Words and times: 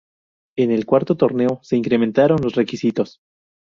En 0.57 0.71
el 0.71 0.87
cuarto 0.87 1.15
torneo, 1.15 1.59
se 1.61 1.75
incrementaron 1.77 2.41
los 2.41 2.55
requisitos. 2.55 3.19